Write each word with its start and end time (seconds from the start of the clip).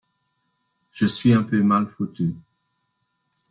Je 0.91 1.05
suis 1.05 1.31
un 1.31 1.43
peu 1.43 1.61
mal 1.61 1.85
foutu. 1.87 2.33